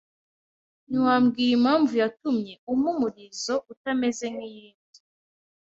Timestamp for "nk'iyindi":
4.33-4.99